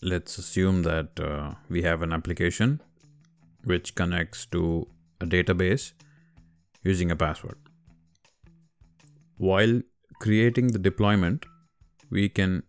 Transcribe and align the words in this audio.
let's 0.00 0.38
assume 0.38 0.82
that 0.82 1.18
uh, 1.18 1.54
we 1.68 1.82
have 1.82 2.02
an 2.02 2.12
application 2.12 2.80
which 3.64 3.94
connects 3.94 4.46
to 4.46 4.86
a 5.20 5.26
database 5.26 5.92
using 6.84 7.10
a 7.10 7.16
password. 7.16 7.58
While 9.36 9.82
creating 10.20 10.68
the 10.68 10.78
deployment, 10.78 11.46
we 12.10 12.28
can 12.28 12.62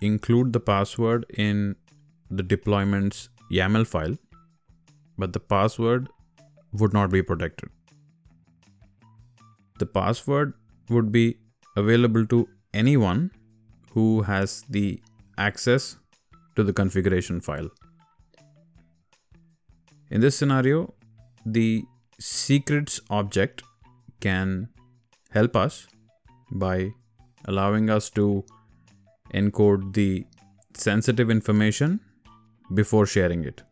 include 0.00 0.52
the 0.52 0.60
password 0.60 1.26
in 1.36 1.76
the 2.30 2.42
deployment's 2.42 3.28
YAML 3.50 3.86
file, 3.86 4.16
but 5.18 5.32
the 5.32 5.40
password 5.40 6.08
would 6.72 6.92
not 6.92 7.10
be 7.10 7.22
protected. 7.22 7.70
The 9.78 9.86
password 9.86 10.54
would 10.88 11.10
be 11.12 11.38
available 11.76 12.26
to 12.26 12.48
anyone 12.72 13.30
who 13.92 14.22
has 14.22 14.62
the 14.70 15.00
access 15.38 15.96
to 16.56 16.64
the 16.64 16.72
configuration 16.72 17.40
file. 17.40 17.68
In 20.10 20.20
this 20.20 20.36
scenario, 20.36 20.94
the 21.44 21.84
secrets 22.18 23.00
object 23.10 23.62
can 24.20 24.68
help 25.30 25.56
us 25.56 25.86
by 26.50 26.90
allowing 27.46 27.90
us 27.90 28.10
to 28.10 28.44
encode 29.34 29.92
the 29.92 30.26
sensitive 30.74 31.30
information 31.30 32.00
before 32.74 33.06
sharing 33.06 33.44
it. 33.44 33.62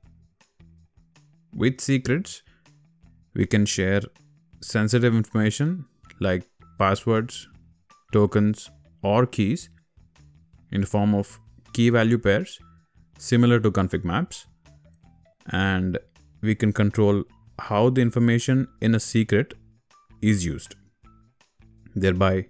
With 1.55 1.81
secrets, 1.81 2.43
we 3.35 3.47
can 3.47 3.65
share 3.65 4.03
sensitive 4.61 5.15
information 5.15 5.85
like 6.21 6.45
passwords, 6.79 7.49
tokens, 8.13 8.71
or 9.03 9.27
keys 9.27 9.69
in 10.73 10.81
the 10.81 10.87
form 10.87 11.15
of 11.15 11.39
key 11.73 11.91
value 11.91 12.19
pairs 12.19 12.59
similar 13.19 13.61
to 13.61 13.71
config 13.71 14.05
maps 14.05 14.47
and 15.51 15.99
we 16.43 16.55
can 16.55 16.73
control 16.73 17.25
how 17.59 17.89
the 17.89 18.01
information 18.01 18.67
in 18.81 18.95
a 18.95 19.01
secret 19.01 19.55
is 20.21 20.45
used 20.45 20.75
thereby 21.95 22.47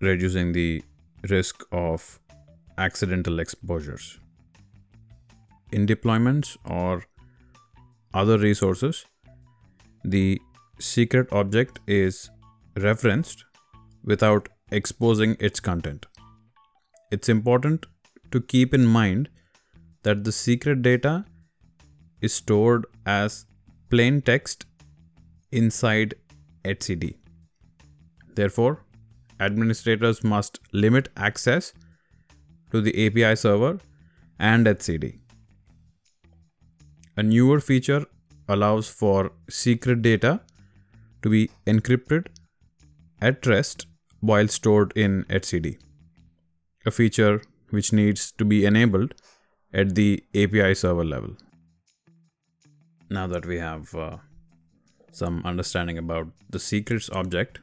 reducing 0.00 0.52
the 0.52 0.82
risk 1.28 1.64
of 1.72 2.20
accidental 2.78 3.40
exposures. 3.40 4.18
In 5.72 5.86
deployments 5.86 6.56
or 6.64 7.04
other 8.14 8.38
resources 8.38 9.04
the 10.04 10.40
secret 10.78 11.32
object 11.32 11.80
is 11.86 12.30
referenced 12.76 13.44
without 14.04 14.48
exposing 14.70 15.36
its 15.40 15.58
content. 15.58 16.06
It's 17.10 17.28
important 17.28 17.86
to 18.30 18.40
keep 18.40 18.74
in 18.74 18.86
mind 18.86 19.28
that 20.02 20.24
the 20.24 20.32
secret 20.32 20.82
data 20.82 21.24
is 22.20 22.34
stored 22.34 22.86
as 23.06 23.46
plain 23.90 24.20
text 24.22 24.66
inside 25.52 26.14
etcd. 26.64 27.14
Therefore, 28.34 28.84
administrators 29.40 30.22
must 30.22 30.60
limit 30.72 31.08
access 31.16 31.72
to 32.70 32.80
the 32.80 32.94
API 33.06 33.34
server 33.36 33.78
and 34.38 34.66
etcd. 34.66 35.18
A 37.16 37.22
newer 37.22 37.60
feature 37.60 38.04
allows 38.48 38.88
for 38.88 39.32
secret 39.48 40.02
data 40.02 40.40
to 41.22 41.28
be 41.28 41.50
encrypted 41.66 42.26
at 43.20 43.46
rest 43.46 43.86
while 44.20 44.48
stored 44.48 44.92
in 44.96 45.24
etcd 45.24 45.78
a 46.88 46.90
feature 46.90 47.42
which 47.70 47.92
needs 47.92 48.32
to 48.32 48.44
be 48.44 48.64
enabled 48.64 49.14
at 49.72 49.94
the 49.94 50.24
API 50.34 50.74
server 50.74 51.04
level. 51.04 51.36
Now 53.10 53.26
that 53.26 53.46
we 53.46 53.58
have 53.58 53.94
uh, 53.94 54.18
some 55.12 55.42
understanding 55.44 55.98
about 55.98 56.28
the 56.50 56.58
secrets 56.58 57.08
object, 57.10 57.60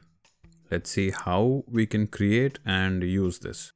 let's 0.70 0.90
see 0.90 1.10
how 1.10 1.64
we 1.68 1.86
can 1.86 2.06
create 2.06 2.58
and 2.64 3.02
use 3.02 3.38
this. 3.38 3.72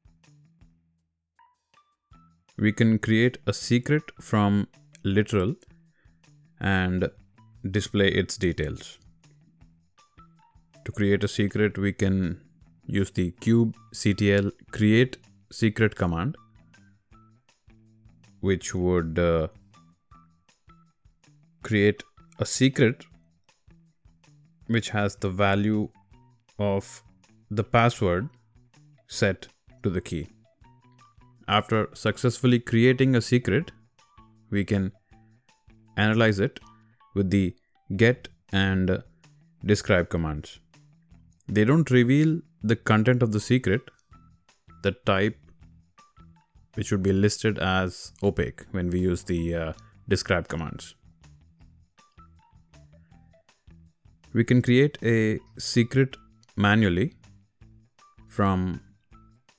We 2.59 2.73
can 2.73 2.99
create 2.99 3.39
a 3.47 3.53
secret 3.53 4.03
from 4.21 4.69
literal 5.03 5.55
and 6.61 7.09
display 7.69 8.09
its 8.09 8.37
details. 8.37 8.99
To 10.85 10.93
create 10.93 11.25
a 11.25 11.29
secret, 11.29 11.79
we 11.79 11.93
can 11.93 12.41
use 12.87 13.11
the 13.13 13.31
kubectl 13.33 14.53
create 14.73 15.17
secret 15.51 15.97
command 15.97 16.37
which 18.41 18.75
would 18.75 19.19
uh, 19.19 19.49
create 21.63 22.03
a 22.39 22.47
secret 22.47 23.05
which 24.67 24.91
has 24.91 25.17
the 25.17 25.29
value 25.29 25.89
of 26.59 27.03
the 27.51 27.65
password 27.65 28.29
set 29.09 29.49
to 29.83 29.91
the 29.91 30.01
key. 30.01 30.29
After 31.49 31.89
successfully 31.95 32.61
creating 32.61 33.17
a 33.17 33.21
secret, 33.21 33.73
we 34.51 34.65
can 34.65 34.93
analyze 35.97 36.39
it 36.39 36.61
with 37.15 37.31
the 37.31 37.55
get 37.97 38.29
and 38.53 39.03
describe 39.65 40.09
commands. 40.09 40.61
They 41.49 41.65
don't 41.65 41.91
reveal 41.91 42.41
the 42.63 42.77
content 42.77 43.23
of 43.23 43.33
the 43.33 43.41
secret, 43.41 43.91
the 44.83 44.93
type 45.05 45.37
which 46.75 46.91
would 46.93 47.03
be 47.03 47.13
listed 47.13 47.59
as 47.59 48.13
opaque 48.23 48.65
when 48.71 48.91
we 48.91 49.01
use 49.01 49.25
the 49.25 49.55
uh, 49.55 49.73
describe 50.09 50.49
commands. 50.49 50.95
We 54.33 54.45
can 54.45 54.63
create 54.63 54.97
a 55.03 55.41
secret 55.59 56.17
manually 56.57 57.15
from 58.29 58.81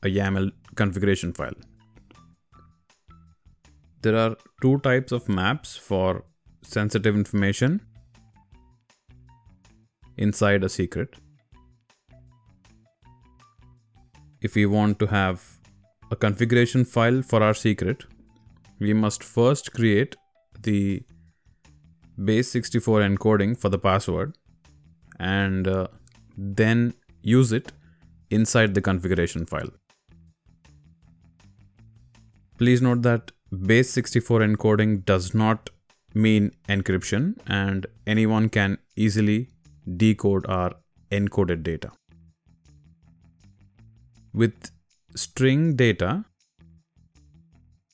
a 0.03 0.07
YAML 0.07 0.51
configuration 0.75 1.33
file. 1.33 1.59
There 4.01 4.15
are 4.15 4.35
two 4.61 4.79
types 4.79 5.11
of 5.11 5.27
maps 5.29 5.75
for 5.75 6.23
sensitive 6.63 7.15
information 7.15 7.81
inside 10.17 10.63
a 10.63 10.69
secret. 10.69 11.15
If 14.41 14.55
we 14.55 14.65
want 14.65 14.97
to 14.99 15.05
have 15.07 15.59
a 16.09 16.15
configuration 16.15 16.83
file 16.83 17.21
for 17.21 17.43
our 17.43 17.53
secret, 17.53 18.05
we 18.79 18.93
must 18.93 19.23
first 19.23 19.71
create 19.73 20.15
the 20.63 21.03
base64 22.19 23.15
encoding 23.15 23.57
for 23.57 23.69
the 23.69 23.77
password 23.77 24.35
and 25.19 25.67
uh, 25.67 25.87
then 26.35 26.93
use 27.21 27.51
it 27.51 27.71
inside 28.31 28.73
the 28.73 28.81
configuration 28.81 29.45
file. 29.45 29.69
Please 32.57 32.81
note 32.81 33.03
that 33.03 33.31
base64 33.53 34.55
encoding 34.55 35.05
does 35.05 35.33
not 35.35 35.69
mean 36.13 36.51
encryption 36.67 37.37
and 37.47 37.85
anyone 38.07 38.49
can 38.49 38.77
easily 38.95 39.49
decode 39.97 40.45
our 40.47 40.73
encoded 41.11 41.63
data. 41.63 41.91
With 44.33 44.71
string 45.15 45.75
data, 45.75 46.25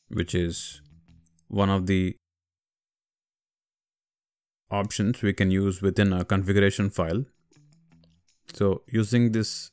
which 0.09 0.35
is 0.35 0.81
one 1.47 1.69
of 1.69 1.87
the 1.87 2.15
options 4.69 5.21
we 5.21 5.33
can 5.33 5.49
use 5.49 5.81
within 5.81 6.13
a 6.13 6.23
configuration 6.25 6.89
file. 6.89 7.25
So 8.53 8.83
using 8.87 9.31
this 9.31 9.71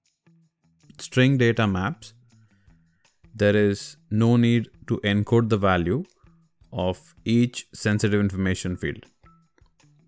string 0.99 1.37
data 1.39 1.67
maps, 1.67 2.15
there 3.35 3.57
is 3.57 3.97
no 4.11 4.37
need 4.37 4.69
to 4.87 4.99
encode 4.99 5.49
the 5.49 5.57
value 5.57 6.05
of 6.73 7.15
each 7.25 7.67
sensitive 7.75 8.21
information 8.21 8.77
field. 8.77 9.05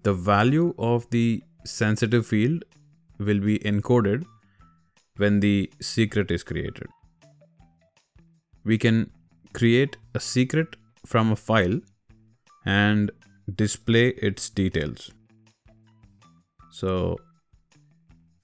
The 0.04 0.14
value 0.14 0.74
of 0.78 1.10
the 1.10 1.42
sensitive 1.64 2.26
field 2.26 2.64
will 3.18 3.40
be 3.40 3.58
encoded 3.58 4.24
when 5.16 5.40
the 5.40 5.70
secret 5.80 6.30
is 6.30 6.42
created 6.42 6.88
we 8.66 8.76
can 8.76 9.10
create 9.52 9.96
a 10.14 10.20
secret 10.20 10.74
from 11.06 11.30
a 11.32 11.36
file 11.36 11.80
and 12.66 13.12
display 13.54 14.08
its 14.28 14.50
details. 14.50 15.12
So 16.72 17.16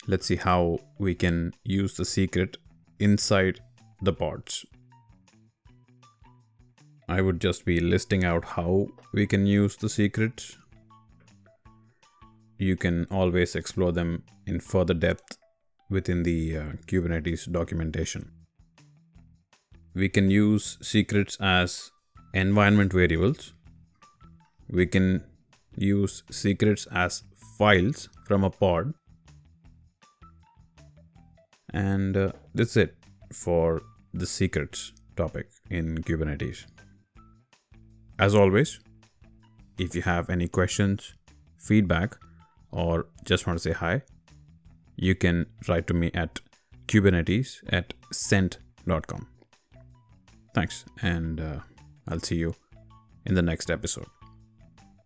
let's 0.06 0.26
see 0.26 0.36
how 0.36 0.78
we 0.98 1.14
can 1.16 1.52
use 1.64 1.94
the 1.94 2.04
secret 2.04 2.56
inside 3.00 3.60
the 4.00 4.12
pods. 4.12 4.64
I 7.08 7.20
would 7.20 7.40
just 7.40 7.64
be 7.64 7.80
listing 7.80 8.24
out 8.24 8.44
how 8.44 8.86
we 9.12 9.26
can 9.26 9.44
use 9.44 9.76
the 9.76 9.88
secrets. 9.88 10.56
You 12.58 12.76
can 12.76 13.06
always 13.10 13.56
explore 13.56 13.90
them 13.90 14.22
in 14.46 14.60
further 14.60 14.94
depth 14.94 15.36
within 15.92 16.22
the 16.22 16.56
uh, 16.56 16.62
Kubernetes 16.86 17.50
documentation. 17.60 18.30
we 19.94 20.08
can 20.08 20.30
use 20.30 20.78
secrets 20.80 21.36
as 21.40 21.90
environment 22.32 22.92
variables. 22.92 23.52
We 24.68 24.86
can 24.86 25.24
use 25.76 26.22
secrets 26.30 26.86
as 26.90 27.24
files 27.58 28.08
from 28.26 28.44
a 28.44 28.50
pod. 28.50 28.94
And 31.74 32.16
uh, 32.16 32.32
that's 32.54 32.76
it 32.76 32.96
for 33.32 33.82
the 34.14 34.26
secrets 34.26 34.92
topic 35.16 35.48
in 35.70 35.98
Kubernetes. 35.98 36.66
As 38.18 38.34
always, 38.34 38.80
if 39.78 39.94
you 39.94 40.02
have 40.02 40.30
any 40.30 40.48
questions, 40.48 41.14
feedback, 41.58 42.16
or 42.70 43.06
just 43.24 43.46
want 43.46 43.58
to 43.58 43.62
say 43.62 43.72
hi, 43.72 44.02
you 44.96 45.14
can 45.14 45.46
write 45.68 45.86
to 45.88 45.94
me 45.94 46.10
at 46.14 46.40
kubernetes 46.86 47.62
at 47.68 47.94
cent.com. 48.12 49.28
Thanks, 50.54 50.84
and 51.00 51.40
uh, 51.40 51.60
I'll 52.08 52.20
see 52.20 52.36
you 52.36 52.54
in 53.24 53.34
the 53.34 53.42
next 53.42 53.70
episode. 53.70 54.06